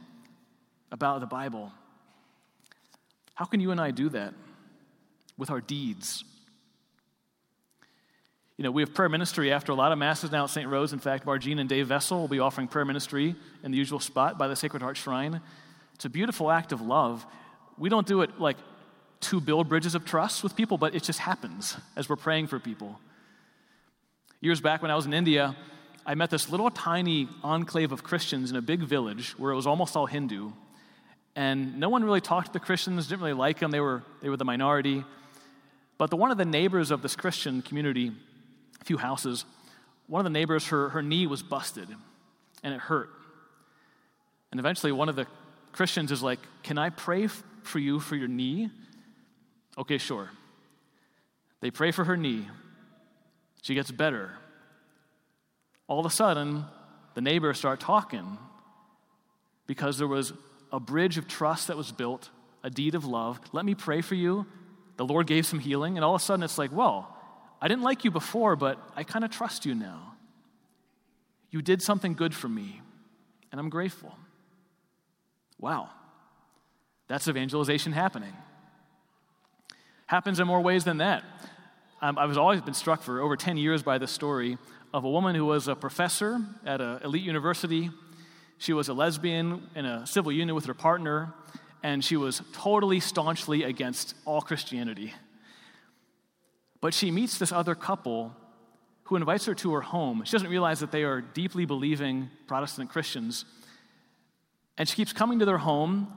about 0.93 1.19
the 1.19 1.27
Bible? 1.27 1.73
How 3.41 3.47
can 3.47 3.59
you 3.59 3.71
and 3.71 3.81
I 3.81 3.91
do 3.91 4.11
that? 4.11 4.35
With 5.39 5.49
our 5.49 5.63
deeds. 5.63 6.25
You 8.59 8.65
know, 8.65 8.71
we 8.71 8.83
have 8.83 8.93
prayer 8.93 9.09
ministry 9.09 9.51
after 9.51 9.73
a 9.73 9.75
lot 9.75 9.93
of 9.93 9.99
masses 9.99 10.31
now 10.31 10.45
at 10.45 10.51
St. 10.51 10.69
Rose. 10.69 10.93
In 10.93 10.99
fact, 10.99 11.25
Margene 11.25 11.59
and 11.59 11.67
Dave 11.67 11.87
Vessel 11.87 12.21
will 12.21 12.29
be 12.29 12.39
offering 12.39 12.69
prayer 12.69 12.85
ministry 12.85 13.35
in 13.65 13.71
the 13.71 13.79
usual 13.79 13.99
spot 13.99 14.37
by 14.37 14.47
the 14.47 14.55
Sacred 14.55 14.83
Heart 14.83 14.99
Shrine. 14.99 15.41
It's 15.95 16.05
a 16.05 16.11
beautiful 16.11 16.51
act 16.51 16.73
of 16.73 16.83
love. 16.83 17.25
We 17.79 17.89
don't 17.89 18.07
do 18.07 18.21
it 18.21 18.39
like 18.39 18.59
to 19.21 19.41
build 19.41 19.71
bridges 19.71 19.95
of 19.95 20.05
trust 20.05 20.43
with 20.43 20.55
people, 20.55 20.77
but 20.77 20.95
it 20.95 21.03
just 21.03 21.21
happens 21.21 21.79
as 21.97 22.11
we're 22.11 22.17
praying 22.17 22.49
for 22.49 22.59
people. 22.59 23.01
Years 24.43 24.61
back 24.61 24.83
when 24.83 24.91
I 24.91 24.97
was 24.97 25.07
in 25.07 25.15
India, 25.15 25.57
I 26.05 26.15
met 26.15 26.29
this 26.29 26.51
little 26.51 26.71
tiny 26.71 27.27
enclave 27.43 27.91
of 27.91 28.05
Christians 28.05 28.51
in 28.51 28.57
a 28.59 28.63
big 28.63 28.81
village 28.81 29.31
where 29.39 29.51
it 29.51 29.57
was 29.57 29.67
almost 29.67 29.97
all 29.97 30.05
Hindu. 30.05 30.53
And 31.37 31.79
no 31.79 31.89
one 31.89 32.05
really 32.05 32.21
talked 32.21 32.49
to 32.49 32.53
the 32.53 32.61
Christians, 32.61 33.07
didn't 33.07 33.21
really 33.21 33.33
like 33.33 33.59
them. 33.59 33.71
They 33.71 33.81
were, 33.81 34.03
they 34.21 34.29
were 34.29 34.37
the 34.37 34.45
minority. 34.45 35.05
But 35.97 36.11
the, 36.11 36.17
one 36.17 36.31
of 36.31 36.39
the 36.39 36.45
neighbors 36.45 36.91
of 36.91 37.03
this 37.03 37.15
Christian 37.15 37.63
community, 37.63 38.13
a 38.81 38.85
few 38.85 38.99
houses, 38.99 39.45
one 40.07 40.21
of 40.21 40.25
the 40.25 40.39
neighbors, 40.39 40.67
her, 40.69 40.89
her 40.91 41.03
knee 41.03 41.27
was 41.27 41.43
busted 41.43 41.89
and 42.63 42.75
it 42.75 42.81
hurt. 42.81 43.11
And 44.51 44.59
eventually, 44.59 44.93
one 44.93 45.09
of 45.09 45.17
the 45.17 45.27
Christians 45.73 46.11
is 46.11 46.23
like, 46.23 46.41
Can 46.63 46.79
I 46.79 46.91
pray 46.91 47.29
for 47.63 47.79
you 47.79 48.01
for 48.01 48.17
your 48.17 48.29
knee? 48.29 48.71
Okay, 49.79 49.99
sure. 49.99 50.31
They 51.61 51.71
pray 51.71 51.93
for 51.93 52.05
her 52.05 52.17
knee. 52.17 52.49
She 53.63 53.75
gets 53.75 53.91
better. 53.91 54.33
All 55.87 56.01
of 56.01 56.07
a 56.07 56.11
sudden, 56.11 56.65
the 57.15 57.21
neighbors 57.21 57.59
start 57.59 57.81
talking 57.81 58.39
because 59.67 59.99
there 59.99 60.09
was 60.09 60.33
a 60.73 60.81
bridge 60.81 61.19
of 61.19 61.27
trust 61.29 61.69
that 61.69 61.77
was 61.77 61.93
built, 61.93 62.31
a 62.63 62.71
deed 62.71 62.95
of 62.95 63.05
love. 63.05 63.41
Let 63.53 63.65
me 63.65 63.75
pray 63.75 64.01
for 64.01 64.15
you. 64.15 64.47
The 64.97 65.05
Lord 65.05 65.27
gave 65.27 65.47
some 65.47 65.59
healing, 65.59 65.97
and 65.97 66.05
all 66.05 66.15
of 66.15 66.21
a 66.21 66.25
sudden 66.25 66.43
it's 66.43 66.59
like, 66.59 66.73
well, 66.73 67.17
I 67.61 67.69
didn't 67.69 67.83
like 67.83 68.05
you 68.05 68.11
before, 68.11 68.57
but 68.57 68.79
I 68.97 69.03
kind 69.03 69.25
of 69.25 69.31
trust 69.31 69.67
you 69.67 69.75
now. 69.75 70.15
You 71.51 71.63
did 71.63 71.83
something 71.83 72.15
good 72.15 72.35
for 72.35 72.49
me, 72.49 72.81
and 73.51 73.61
I'm 73.61 73.71
grateful. 73.71 74.15
Wow. 75.59 75.91
That's 77.09 77.27
evangelization 77.29 77.93
happening. 77.93 78.33
Happens 80.07 80.41
in 80.41 80.47
more 80.47 80.61
ways 80.61 80.85
than 80.85 80.99
that. 80.99 81.25
um, 82.01 82.19
I 82.19 82.27
was 82.27 82.37
always 82.37 82.61
been 82.61 82.75
struck 82.75 83.03
for 83.03 83.21
over 83.21 83.37
10 83.37 83.57
years 83.57 83.83
by 83.83 83.99
the 83.99 84.07
story 84.07 84.59
of 84.93 85.05
a 85.05 85.11
woman 85.11 85.35
who 85.35 85.45
was 85.45 85.69
a 85.69 85.75
professor 85.75 86.41
at 86.65 86.81
an 86.81 87.01
elite 87.05 87.23
university. 87.23 87.91
She 88.61 88.75
was 88.75 88.91
a 88.91 88.93
lesbian 88.93 89.71
in 89.75 89.87
a 89.87 90.07
civil 90.07 90.31
union 90.31 90.55
with 90.55 90.67
her 90.67 90.75
partner, 90.75 91.33
and 91.83 92.05
she 92.05 92.19
was 92.19 92.43
totally 92.53 93.01
staunchly 93.01 93.63
against 93.63 94.15
all 94.27 94.43
Christianity. 94.43 95.15
But 96.83 96.93
she 96.93 97.11
meets 97.11 97.39
this 97.39 97.53
other 97.53 97.75
couple 97.75 98.37
who 99.05 99.17
invites 99.17 99.47
her 99.47 99.55
to 99.55 99.73
her 99.73 99.81
home. 99.81 100.25
She 100.27 100.33
doesn't 100.33 100.51
realize 100.51 100.81
that 100.81 100.93
they 100.93 101.05
are 101.05 101.23
deeply 101.23 101.65
believing 101.65 102.29
Protestant 102.47 102.91
Christians. 102.91 103.47
And 104.77 104.87
she 104.87 104.95
keeps 104.95 105.15
coming 105.15 105.39
to 105.39 105.47
their 105.47 105.57
home. 105.57 106.13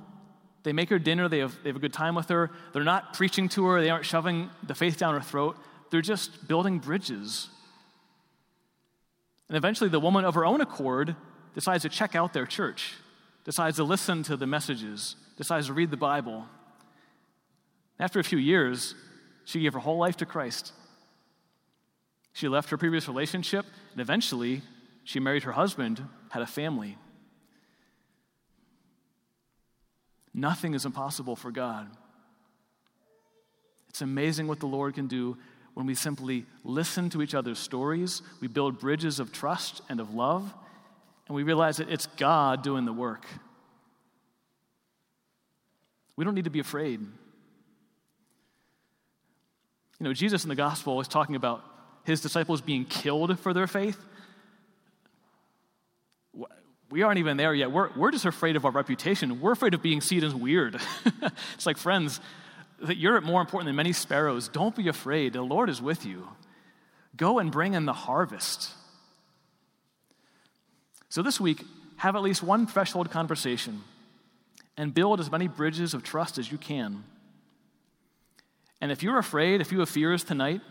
They 0.64 0.74
make 0.74 0.90
her 0.90 1.00
dinner, 1.00 1.30
they 1.30 1.40
have, 1.40 1.58
they 1.64 1.70
have 1.70 1.78
a 1.78 1.80
good 1.80 1.94
time 1.94 2.14
with 2.14 2.28
her. 2.28 2.52
They're 2.74 2.84
not 2.84 3.14
preaching 3.14 3.48
to 3.50 3.66
her, 3.68 3.80
they 3.80 3.90
aren't 3.90 4.06
shoving 4.06 4.50
the 4.64 4.76
faith 4.76 4.98
down 4.98 5.14
her 5.14 5.22
throat. 5.22 5.56
They're 5.92 6.02
just 6.02 6.46
building 6.46 6.80
bridges. 6.80 7.48
And 9.48 9.56
eventually, 9.56 9.90
the 9.90 10.02
woman 10.02 10.26
of 10.26 10.36
her 10.36 10.46
own 10.46 10.60
accord 10.60 11.16
decides 11.53 11.83
to 11.83 11.89
check 11.89 12.15
out 12.15 12.33
their 12.33 12.45
church, 12.45 12.93
decides 13.43 13.77
to 13.77 13.83
listen 13.83 14.24
to 14.24 14.38
the 14.38 14.48
messages, 14.48 15.15
decides 15.38 15.67
to 15.67 15.74
read 15.74 15.91
the 15.91 15.98
Bible. 15.98 16.45
After 18.00 18.19
a 18.19 18.24
few 18.24 18.38
years, 18.38 18.95
she 19.45 19.62
gave 19.62 19.74
her 19.74 19.79
whole 19.79 19.98
life 19.98 20.17
to 20.17 20.25
Christ. 20.25 20.74
She 22.33 22.48
left 22.48 22.69
her 22.69 22.77
previous 22.77 23.07
relationship, 23.07 23.65
and 23.91 24.01
eventually, 24.01 24.62
she 25.03 25.19
married 25.19 25.43
her 25.43 25.51
husband, 25.51 26.03
had 26.29 26.41
a 26.41 26.48
family. 26.48 26.98
Nothing 30.33 30.74
is 30.74 30.86
impossible 30.86 31.36
for 31.36 31.51
God. 31.51 31.89
It's 33.89 34.01
amazing 34.01 34.48
what 34.48 34.60
the 34.60 34.65
Lord 34.65 34.95
can 34.95 35.07
do 35.07 35.38
when 35.74 35.86
we 35.86 35.95
simply 35.95 36.45
listen 36.63 37.10
to 37.12 37.22
each 37.22 37.33
other's 37.33 37.60
stories, 37.60 38.22
we 38.39 38.48
build 38.48 38.79
bridges 38.79 39.19
of 39.19 39.31
trust 39.31 39.81
and 39.89 40.00
of 40.00 40.13
love, 40.13 40.53
and 41.27 41.36
we 41.36 41.44
realize 41.44 41.77
that 41.77 41.89
it's 41.89 42.08
God 42.18 42.63
doing 42.63 42.86
the 42.86 42.94
work. 42.94 43.25
We 46.15 46.25
don't 46.25 46.36
need 46.36 46.44
to 46.44 46.50
be 46.50 46.60
afraid. 46.60 47.00
You 47.00 47.10
know, 50.00 50.13
Jesus 50.13 50.44
in 50.44 50.50
the 50.50 50.56
gospel 50.56 51.00
is 51.00 51.08
talking 51.08 51.36
about 51.36 51.63
his 52.03 52.22
disciples 52.22 52.62
being 52.62 52.86
killed 52.86 53.39
for 53.39 53.53
their 53.53 53.68
faith. 53.68 53.98
We 56.89 57.01
aren't 57.01 57.18
even 57.18 57.38
there 57.38 57.53
yet. 57.53 57.72
We're, 57.72 57.89
we're 57.96 58.12
just 58.12 58.25
afraid 58.25 58.56
of 58.56 58.65
our 58.65 58.72
reputation. 58.72 59.42
We're 59.42 59.53
afraid 59.53 59.74
of 59.74 59.82
being 59.82 60.01
seen 60.01 60.24
as 60.24 60.36
weird. 60.36 60.80
it's 61.56 61.65
like, 61.65 61.77
friends, 61.77 62.20
that 62.82 62.98
you're 62.98 63.20
more 63.22 63.42
important 63.42 63.68
than 63.68 63.75
many 63.75 63.94
sparrows. 63.94 64.48
Don't 64.48 64.75
be 64.75 64.88
afraid. 64.88 65.34
The 65.34 65.42
Lord 65.42 65.70
is 65.70 65.82
with 65.82 66.06
you. 66.06 66.27
Go 67.15 67.39
and 67.39 67.51
bring 67.51 67.74
in 67.74 67.86
the 67.86 67.94
harvest. 67.94 68.70
So 71.13 71.22
this 71.22 71.39
week, 71.39 71.63
have 71.98 72.15
at 72.15 72.24
least 72.24 72.41
one 72.41 72.65
threshold 72.65 73.12
conversation 73.12 73.84
and 74.75 74.96
build 74.96 75.20
as 75.20 75.29
many 75.29 75.48
bridges 75.48 75.93
of 75.93 76.01
trust 76.01 76.39
as 76.39 76.51
you 76.51 76.58
can. 76.58 77.03
And 78.82 78.91
if 78.91 79.03
you're 79.03 79.20
afraid, 79.20 79.62
if 79.62 79.72
you 79.72 79.77
have 79.82 79.89
fears 79.89 80.24
tonight, 80.24 80.62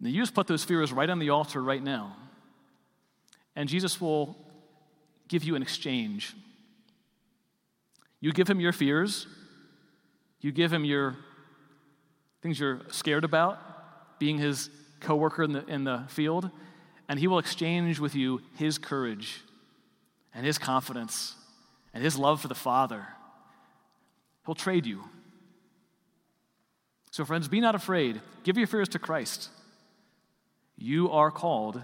then 0.00 0.14
you 0.14 0.22
just 0.22 0.32
put 0.32 0.46
those 0.46 0.64
fears 0.64 0.94
right 0.94 1.10
on 1.10 1.18
the 1.18 1.28
altar 1.28 1.62
right 1.62 1.82
now. 1.82 2.16
And 3.54 3.68
Jesus 3.68 4.00
will 4.00 4.34
give 5.28 5.44
you 5.44 5.56
an 5.56 5.60
exchange. 5.60 6.34
You 8.20 8.32
give 8.32 8.48
him 8.48 8.60
your 8.60 8.72
fears, 8.72 9.26
you 10.40 10.52
give 10.52 10.72
him 10.72 10.86
your 10.86 11.16
things 12.40 12.58
you're 12.58 12.80
scared 12.88 13.24
about, 13.24 13.58
being 14.18 14.38
his 14.38 14.70
coworker 15.00 15.42
in 15.42 15.52
the, 15.52 15.66
in 15.66 15.84
the 15.84 16.04
field, 16.08 16.50
and 17.08 17.18
he 17.18 17.26
will 17.26 17.38
exchange 17.38 17.98
with 17.98 18.14
you 18.14 18.42
his 18.56 18.78
courage 18.78 19.42
and 20.34 20.44
his 20.44 20.58
confidence 20.58 21.34
and 21.94 22.04
his 22.04 22.18
love 22.18 22.40
for 22.40 22.48
the 22.48 22.54
Father. 22.54 23.06
He'll 24.44 24.54
trade 24.54 24.86
you. 24.86 25.04
So, 27.10 27.24
friends, 27.24 27.48
be 27.48 27.60
not 27.60 27.74
afraid. 27.74 28.20
Give 28.44 28.58
your 28.58 28.66
fears 28.66 28.88
to 28.90 28.98
Christ. 28.98 29.48
You 30.76 31.10
are 31.10 31.30
called 31.30 31.82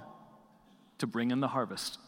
to 0.99 1.07
bring 1.07 1.31
in 1.31 1.41
the 1.41 1.49
harvest. 1.49 1.99